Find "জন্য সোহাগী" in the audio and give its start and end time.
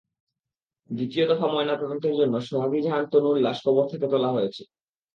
2.15-2.79